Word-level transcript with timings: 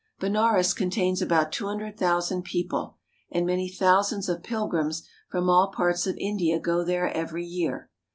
Benares 0.19 0.73
contains 0.73 1.21
about 1.21 1.51
two 1.51 1.67
hundred 1.67 1.95
thousand 1.95 2.41
people, 2.41 2.97
and 3.29 3.45
many 3.45 3.69
thousands 3.69 4.27
of 4.29 4.41
pilgrims 4.41 5.07
from 5.29 5.47
all 5.47 5.67
parts 5.71 6.07
of 6.07 6.17
India 6.17 6.59
go 6.59 6.83
there 6.83 7.13
every 7.15 7.45
year. 7.45 7.91